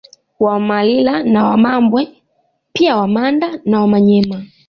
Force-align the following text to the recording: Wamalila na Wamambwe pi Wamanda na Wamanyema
Wamalila 0.43 1.13
na 1.31 1.39
Wamambwe 1.47 2.01
pi 2.73 2.85
Wamanda 2.89 3.49
na 3.69 3.81
Wamanyema 3.81 4.41